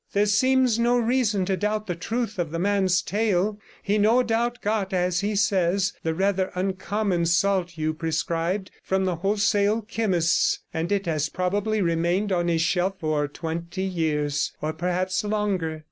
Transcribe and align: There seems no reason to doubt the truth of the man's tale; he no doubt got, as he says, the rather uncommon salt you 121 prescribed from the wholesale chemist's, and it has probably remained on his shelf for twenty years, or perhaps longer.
There 0.13 0.25
seems 0.25 0.79
no 0.79 0.97
reason 0.97 1.45
to 1.45 1.55
doubt 1.55 1.85
the 1.85 1.93
truth 1.95 2.39
of 2.39 2.49
the 2.49 2.57
man's 2.57 3.03
tale; 3.03 3.59
he 3.83 3.99
no 3.99 4.23
doubt 4.23 4.59
got, 4.63 4.93
as 4.93 5.19
he 5.19 5.35
says, 5.35 5.93
the 6.01 6.15
rather 6.15 6.49
uncommon 6.55 7.27
salt 7.27 7.77
you 7.77 7.89
121 7.89 7.97
prescribed 7.99 8.71
from 8.81 9.05
the 9.05 9.17
wholesale 9.17 9.83
chemist's, 9.83 10.57
and 10.73 10.91
it 10.91 11.05
has 11.05 11.29
probably 11.29 11.83
remained 11.83 12.31
on 12.31 12.47
his 12.47 12.61
shelf 12.63 12.95
for 12.99 13.27
twenty 13.27 13.83
years, 13.83 14.51
or 14.59 14.73
perhaps 14.73 15.23
longer. 15.23 15.79